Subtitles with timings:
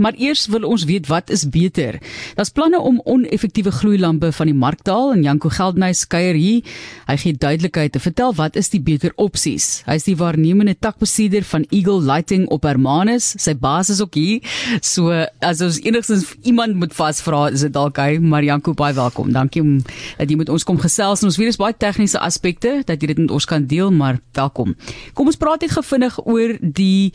[0.00, 1.98] Maar eers wil ons weet wat is beter.
[2.34, 6.70] Daar's planne om oneffektiewe gloeilampe van die mark te haal en Janko Geldnys kuier hier.
[7.10, 9.82] Hy gee duidelikheid te vertel wat is die beter opsies.
[9.84, 13.34] Hy is die waarnemende takbestuurder van Eagle Lighting op Hermanus.
[13.36, 14.40] Sy baas is ook hier.
[14.80, 15.12] So
[15.44, 19.36] as ons enigstens iemand moet vasvra, is dit dalk hy, maar Janko baie welkom.
[19.36, 21.20] Dankie om dat jy met ons kom gesels.
[21.20, 24.72] Ons weet dis baie tegniese aspekte dat jy dit met ons kan deel, maar welkom.
[25.12, 27.12] Kom ons praat net gefvinnig oor die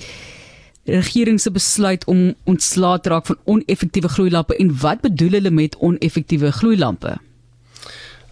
[0.88, 5.76] regering se besluit om ontslae te raak van oneffektiewe gloeilampe en wat bedoel hulle met
[5.84, 7.18] oneffektiewe gloeilampe?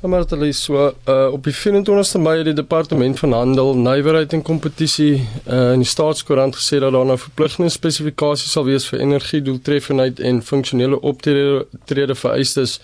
[0.05, 4.34] Maar dit is so uh, op die 24ste Mei het die departement van handel, nywerheid
[4.34, 5.16] en kompetisie
[5.48, 10.20] uh, in die staatskoerant gesê dat daar nou verpligtende spesifikasies sal wees vir energie doeltreffendheid
[10.20, 12.77] en funksionele optrede vereistes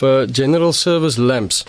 [0.00, 1.64] vir general service lamps.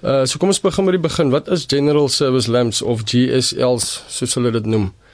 [0.00, 1.30] Uh, so kom ons begin met die begin.
[1.30, 4.88] Wat is general service lamps of GSLs soos hulle dit noem?
[4.88, 5.09] Uh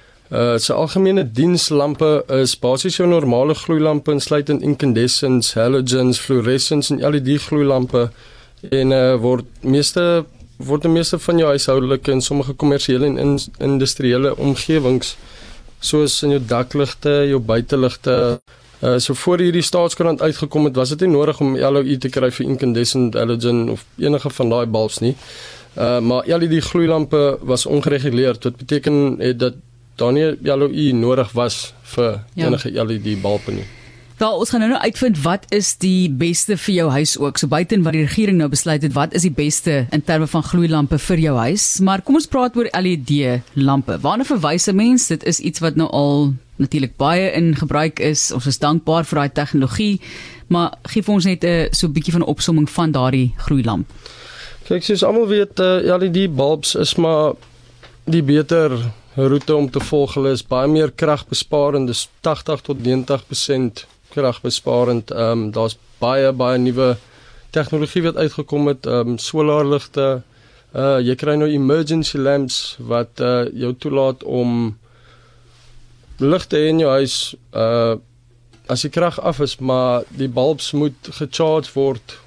[0.58, 8.08] se algemene dienslampe is basies jou normale gloeilampe insluitend incandescents, halogens, fluorescents en LED gloeilampe
[8.70, 10.24] en uh word meeste
[10.56, 15.16] word die meeste van jou huishoudelike en sommige kommersiële en in, industriële omgewings
[15.80, 18.16] soos in jou dakligte, jou buiteligte
[18.82, 22.28] uh so voor hierdie staatskoerant uitgekom het, was dit nie nodig om LED te kry
[22.30, 25.14] vir incandescent, halogen of enige van daai bulbs nie.
[25.76, 28.42] Uh maar LED gloeilampe was ongereguleerd.
[28.42, 29.54] Dit beteken het dat
[29.96, 32.46] daar nie LOE nodig was vir ja.
[32.46, 33.66] enige LED bulbe nie.
[34.16, 37.36] Wel, ons gaan nou nou uitvind wat is die beste vir jou huis ook.
[37.36, 40.44] So buiten wat die regering nou besluit het, wat is die beste in terme van
[40.44, 41.66] gloeilampe vir jou huis?
[41.84, 43.98] Maar kom ons praat oor LED lampe.
[44.00, 45.06] Waarna verwys 'n mens?
[45.12, 48.32] Dit is iets wat nou al natuurlik baie in gebruik is.
[48.32, 50.00] Ons is dankbaar vir daai tegnologie,
[50.48, 53.86] maar gee vir ons net 'n so 'n bietjie van 'n opsomming van daardie gloeilamp.
[54.64, 57.34] Kyk, soos almal weet, uh, eh, LED bulbs is maar
[58.04, 58.70] die beter
[59.16, 60.14] roete om te volg.
[60.14, 63.84] Hulle is baie meer kragbesparend, dis 80 tot 90%
[64.14, 65.10] kragbesparend.
[65.10, 66.96] Ehm um, daar's baie baie nuwe
[67.50, 70.22] tegnologie wat uitgekom het, ehm um, solarligte.
[70.74, 74.76] Uh jy kry nou emergency lamps wat uh jou toelaat om
[76.18, 77.96] lig te hê in jou huis uh
[78.66, 82.18] as die krag af is, maar die bulbs moet gecharge word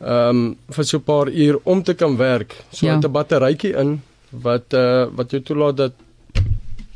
[0.00, 2.56] ehm um, vir so 'n paar uur om te kan werk.
[2.72, 2.96] So ja.
[2.96, 5.92] 'n batterytjie in wat uh wat jou toelaat dat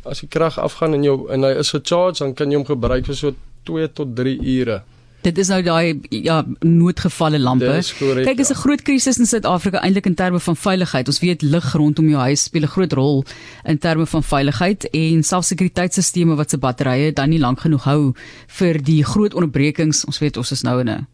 [0.04, 3.06] as die krag afgaan in jou en hy is gecharge dan kan jy hom gebruik
[3.06, 3.34] vir so
[3.64, 4.82] 2 tot 3 ure.
[5.24, 7.78] Dit is nou daai ja noodgevalle lampe.
[7.80, 8.60] Kyk, is 'n ja.
[8.60, 11.08] groot krisis in Suid-Afrika eintlik in terme van veiligheid.
[11.08, 13.24] Ons weet lig rondom jou huis speel 'n groot rol
[13.64, 18.12] in terme van veiligheid en selfsekuriteitstelsels wat se batterye dan nie lank genoeg hou
[18.46, 20.04] vir die groot onderbrekings.
[20.04, 21.06] Ons weet ons is nou in 'n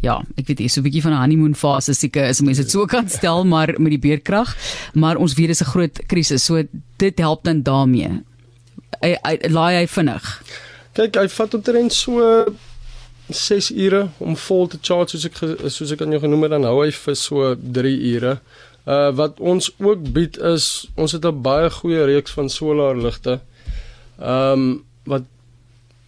[0.00, 2.70] ja, ek weet nie so 'n bietjie van 'n honeymoon fase seker is mense dit
[2.70, 4.56] so kan stel maar met die beerkrag,
[4.94, 6.44] maar ons weet dis 'n groot krisis.
[6.44, 6.62] So
[6.96, 8.22] dit help dan daarmee.
[9.00, 10.42] Hy, laai hy vinnig.
[10.92, 12.46] Kyk, hy vat omtrent so
[13.28, 16.64] 6 ure om vol te charge soos ek soos ek aan jou genoem het dan
[16.64, 18.38] hou hy vir so 3 ure.
[18.86, 23.40] Uh wat ons ook bied is ons het 'n baie goeie reeks van solarligte.
[24.20, 25.22] Ehm um, wat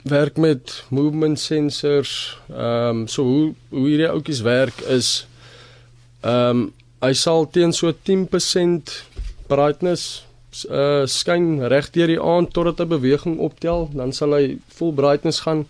[0.08, 2.38] werk met movement sensors.
[2.50, 5.26] Ehm um, so hoe hoe hierdie oudjies werk is
[6.20, 8.94] ehm um, hy sal teen so 10%
[9.46, 10.24] brightness
[10.66, 15.44] uh skyn reg deur die aand totdat hy beweging optel, dan sal hy full brightness
[15.46, 15.66] gaan.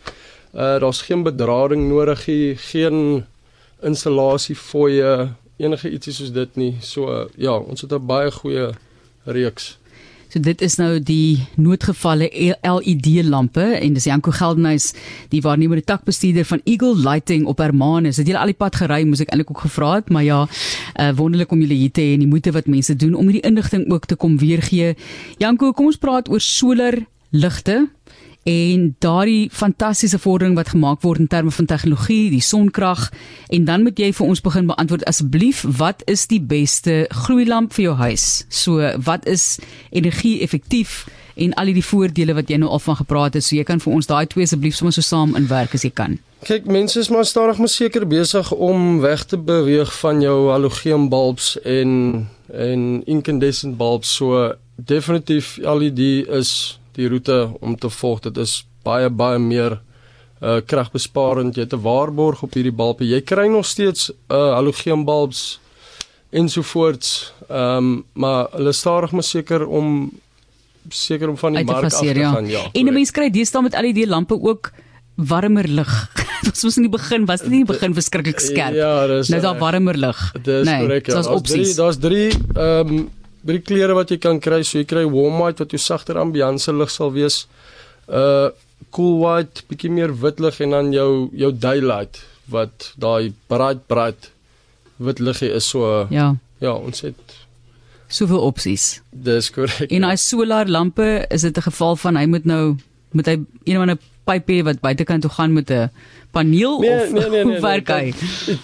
[0.55, 3.27] Uh daar's geen bedrading nodig nie, geen
[3.85, 5.29] installasie fooie,
[5.59, 6.73] enige ietsie soos dit nie.
[6.81, 8.73] So uh, ja, ons het 'n baie goeie
[9.27, 9.77] reeks.
[10.29, 14.91] So dit is nou die noodgevalle LED lampe en dis Janko Geldenhuys
[15.33, 18.21] die waarnemende takbestuurder van Eagle Lighting op Hermanus.
[18.21, 21.11] Het jy al die pad gery moes ek eintlik ook gevra het, maar ja, uh,
[21.17, 23.89] wonderlik om julle hier te hê en die moeite wat mense doen om hierdie inligting
[23.89, 24.99] ook te kom weergee.
[25.41, 27.01] Janko, kom ons praat oor solar
[27.33, 27.87] ligte
[28.49, 33.11] en daardie fantastiese vordering wat gemaak word in terme van tegnologie, die sonkrag
[33.53, 37.91] en dan moet jy vir ons begin beantwoord asseblief, wat is die beste gloeilamp vir
[37.91, 38.47] jou huis?
[38.49, 39.59] So, wat is
[39.91, 41.05] energie-effektief
[41.37, 43.93] en al die voordele wat jy nou al van gepraat het, so jy kan vir
[43.93, 46.17] ons daai twee asseblief sommer so saam inwerk as jy kan.
[46.49, 51.59] Kyk, mense is maar stadig maar seker besig om weg te beweeg van jou halogeenbulbs
[51.69, 56.01] en en incandescent bulbs, so definitief LED
[56.33, 58.25] is die roete om te volg.
[58.27, 59.79] Dit is baie baie meer
[60.43, 61.57] uh kragbesparend.
[61.57, 63.07] Jy het 'n waarborg op hierdie bulbe.
[63.07, 65.61] Jy kry nog steeds uh halogeenbulbs
[66.31, 67.33] ensovoorts.
[67.49, 70.11] Ehm um, maar hulle stadig maar seker om
[70.89, 72.33] seker om van die mark af te ja.
[72.33, 72.47] gaan.
[72.47, 72.69] Ja.
[72.73, 74.73] En 'n mens kry deesdae met LED lampe ook
[75.15, 76.11] warmer lig.
[76.43, 78.75] Dit was in die begin was dit nie in die begin verskriklik skerp.
[78.75, 80.33] Ja, dis nou daar warmer lig.
[80.43, 81.07] Dis nee, korrek.
[81.07, 81.23] Ja.
[81.23, 83.09] Daar's drie, daar's drie ehm um,
[83.43, 86.19] by die klere wat jy kan kry, so jy kry warm white wat jou sagter
[86.19, 87.47] ambiance lig sal wees.
[88.09, 88.51] Uh
[88.95, 94.31] cool white, bietjie meer wit lig en dan jou jou daylight wat daai bright bright
[94.99, 97.35] wit liggie is so Ja, ja, ons het
[98.09, 99.01] soveel opsies.
[99.13, 99.91] dis korrek.
[99.91, 102.77] En daai solar lampe, is dit 'n geval van hy moet nou
[103.13, 105.91] moet hy een of ander pyp hê wat buitekant toe gaan met 'n
[106.37, 108.13] paneel Nee, of nee, nee, nee, hoe werk hy?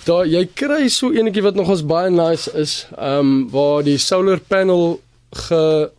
[0.05, 4.41] Daar jy kry so enetjie wat nogals baie nice is, ehm um, waar die solar
[4.41, 5.01] panel
[5.35, 5.91] ge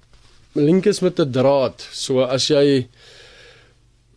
[0.56, 1.88] link is met 'n draad.
[1.92, 2.88] So as jy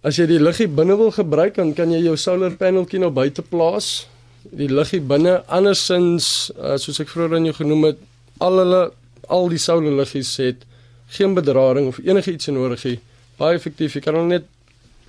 [0.03, 3.43] as jy die liggie binne wil gebruik, dan kan jy jou solar paneltjie nou buite
[3.43, 4.06] plaas.
[4.50, 7.99] Die liggie binne andersins uh, soos ek vroeër aan jou genoem het,
[8.39, 8.83] al hulle
[9.29, 10.65] al die solar liggies het
[11.09, 13.00] geen bedrading of enige iets nodig nie.
[13.39, 13.95] Baie effektief.
[13.95, 14.45] Jy kan hom net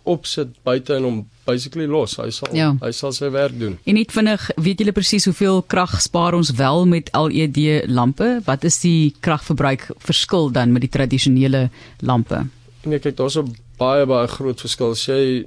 [0.09, 2.17] opsit buite en hom basically los.
[2.17, 2.71] Hy sal Ja.
[2.81, 3.77] hy sal sy werk doen.
[3.85, 8.41] En net vinnig, weet julle presies hoeveel krag spaar ons wel met LED lampe?
[8.45, 11.69] Wat is die kragverbruik verskil dan met die tradisionele
[12.01, 12.47] lampe?
[12.85, 14.91] Nee, kyk, daar's 'n baie baie groot verskil.
[14.91, 15.45] As jy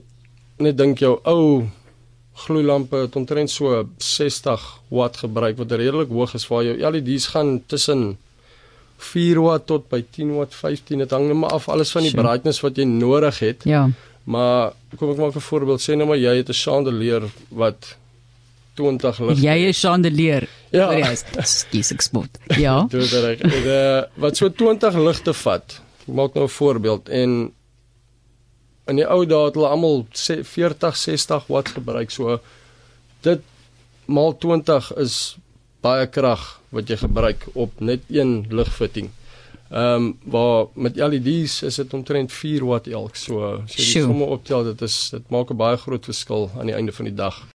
[0.59, 1.69] net dink jou ou
[2.35, 4.61] gloeilampe het omtrent so 60
[4.91, 8.17] watt gebruik wat redelik hoog is waar jou LED's gaan tussen
[9.03, 10.99] 4 watt tot by 10 watt, 15.
[10.99, 12.23] Dit hang net maar af alles van die Sure.
[12.23, 13.65] brightness wat jy nodig het.
[13.65, 13.88] Ja.
[14.25, 15.81] Maar kom ek maak 'n voorbeeld.
[15.81, 17.97] Sê nou maar jy het 'n chandelier wat
[18.75, 19.39] 20 lig.
[19.43, 20.49] Jy is chandelier.
[20.71, 20.91] Ja.
[20.93, 22.39] Ekskuus ek spot.
[22.57, 22.87] Ja.
[22.91, 23.41] Dit is reg.
[23.43, 25.81] Uh, wat so 20 ligte vat.
[26.09, 27.53] Ek maak nou 'n voorbeeld en
[28.87, 32.11] in die ou dae het hulle almal se- 40, 60 watt gebruik.
[32.11, 32.41] So
[33.23, 33.41] dit
[34.07, 35.37] maal 20 is
[35.81, 39.11] baie krag wat jy gebruik op net een ligfitting.
[39.73, 43.17] Ehm um, waar met LED's is dit omtrent 4 watt elk.
[43.17, 46.67] So as jy die somme optel, dit is dit maak 'n baie groot verskil aan
[46.67, 47.47] die einde van die dag.